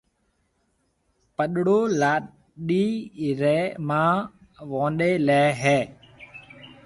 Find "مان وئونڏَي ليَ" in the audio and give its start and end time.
3.87-5.41